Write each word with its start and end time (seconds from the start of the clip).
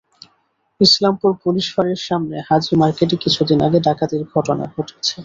Islampur 0.79 1.31
police 1.43 1.65
ফাঁড়ির 1.73 2.01
সামনে 2.07 2.37
হাজী 2.47 2.73
মার্কেটে 2.81 3.15
কিছুদিন 3.23 3.59
আগে 3.67 3.79
ডাকাতির 3.87 4.23
ঘটনা 4.33 4.63
ঘটেছে। 4.73 5.15